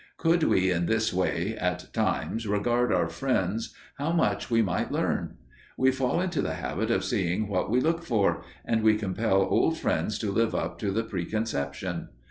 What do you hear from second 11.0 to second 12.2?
preconception.